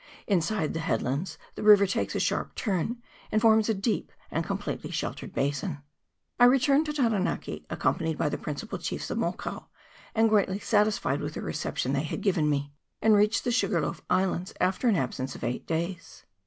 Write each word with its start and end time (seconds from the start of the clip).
Inside 0.25 0.73
the 0.73 0.79
head 0.79 1.03
lands 1.03 1.37
the 1.53 1.61
river 1.61 1.85
takes 1.85 2.15
a 2.15 2.19
sharp 2.19 2.55
turn, 2.55 3.03
and 3.31 3.39
forms 3.39 3.69
a 3.69 3.73
deep 3.75 4.11
and 4.31 4.43
completely 4.43 4.89
sheltered 4.89 5.31
basin. 5.31 5.77
I 6.39 6.45
returned 6.45 6.87
to 6.87 6.93
Taranaki 6.93 7.67
accompanied 7.69 8.17
by 8.17 8.27
the 8.29 8.39
prin 8.39 8.55
cipal 8.55 8.81
chiefs 8.81 9.11
of 9.11 9.19
Mokau, 9.19 9.65
and 10.15 10.27
greatly 10.27 10.57
satisfied 10.57 11.21
with 11.21 11.35
the 11.35 11.43
reception 11.43 11.93
they 11.93 12.01
had 12.01 12.21
given 12.21 12.49
me, 12.49 12.73
and 12.99 13.13
reached 13.13 13.43
the 13.43 13.51
Sugar 13.51 13.79
loaf 13.81 14.01
Islands 14.09 14.55
after 14.59 14.87
an 14.87 14.95
absence 14.95 15.35
of 15.35 15.43
eight 15.43 15.67
days. 15.67 16.25